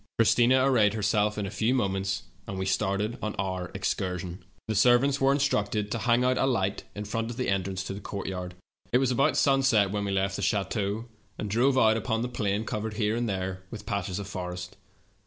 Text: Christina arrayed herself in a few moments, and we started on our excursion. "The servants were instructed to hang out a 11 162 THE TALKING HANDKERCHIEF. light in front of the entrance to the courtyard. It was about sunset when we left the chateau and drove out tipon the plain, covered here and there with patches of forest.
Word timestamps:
Christina 0.17 0.65
arrayed 0.67 0.95
herself 0.95 1.37
in 1.37 1.45
a 1.45 1.51
few 1.51 1.75
moments, 1.75 2.23
and 2.47 2.57
we 2.57 2.65
started 2.65 3.19
on 3.21 3.35
our 3.35 3.69
excursion. 3.75 4.43
"The 4.67 4.73
servants 4.73 5.21
were 5.21 5.31
instructed 5.31 5.91
to 5.91 5.99
hang 5.99 6.23
out 6.23 6.39
a 6.39 6.41
11 6.41 6.85
162 6.91 6.91
THE 6.91 6.91
TALKING 6.91 6.93
HANDKERCHIEF. 6.95 6.95
light 6.97 6.99
in 6.99 7.11
front 7.11 7.29
of 7.29 7.37
the 7.37 7.49
entrance 7.51 7.83
to 7.83 7.93
the 7.93 7.99
courtyard. 7.99 8.55
It 8.91 8.97
was 8.97 9.11
about 9.11 9.37
sunset 9.37 9.91
when 9.91 10.03
we 10.03 10.11
left 10.11 10.37
the 10.37 10.41
chateau 10.41 11.05
and 11.37 11.51
drove 11.51 11.77
out 11.77 11.95
tipon 12.03 12.23
the 12.23 12.29
plain, 12.29 12.65
covered 12.65 12.95
here 12.95 13.15
and 13.15 13.29
there 13.29 13.61
with 13.69 13.85
patches 13.85 14.17
of 14.17 14.25
forest. 14.27 14.75